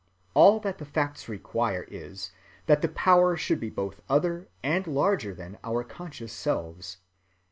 All 0.33 0.59
that 0.61 0.79
the 0.79 0.85
facts 0.85 1.29
require 1.29 1.85
is 1.87 2.31
that 2.65 2.81
the 2.81 2.87
power 2.87 3.37
should 3.37 3.59
be 3.59 3.69
both 3.69 4.01
other 4.09 4.47
and 4.63 4.87
larger 4.87 5.35
than 5.35 5.59
our 5.63 5.83
conscious 5.83 6.33
selves. 6.33 6.97